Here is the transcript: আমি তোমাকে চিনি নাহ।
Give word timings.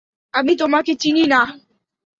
আমি 0.33 0.53
তোমাকে 0.55 0.91
চিনি 0.95 1.23
নাহ। 1.27 1.47